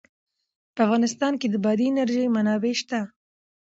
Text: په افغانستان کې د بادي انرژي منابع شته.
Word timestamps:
په 0.75 0.79
افغانستان 0.85 1.33
کې 1.39 1.47
د 1.49 1.55
بادي 1.65 1.85
انرژي 1.91 2.25
منابع 2.35 2.73
شته. 2.81 2.99